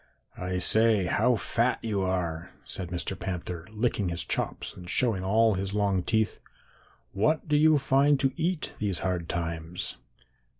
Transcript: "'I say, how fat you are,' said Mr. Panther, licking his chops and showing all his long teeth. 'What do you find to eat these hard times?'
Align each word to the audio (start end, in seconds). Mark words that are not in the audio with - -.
"'I 0.35 0.57
say, 0.57 1.05
how 1.05 1.35
fat 1.35 1.77
you 1.83 2.01
are,' 2.01 2.49
said 2.65 2.87
Mr. 2.89 3.13
Panther, 3.19 3.67
licking 3.69 4.09
his 4.09 4.25
chops 4.25 4.73
and 4.73 4.89
showing 4.89 5.23
all 5.23 5.53
his 5.53 5.75
long 5.75 6.01
teeth. 6.01 6.39
'What 7.11 7.47
do 7.47 7.55
you 7.55 7.77
find 7.77 8.19
to 8.21 8.31
eat 8.35 8.73
these 8.79 8.97
hard 9.05 9.29
times?' 9.29 9.97